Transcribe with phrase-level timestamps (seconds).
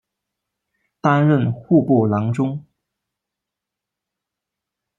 [0.99, 2.65] 担任户部郎中。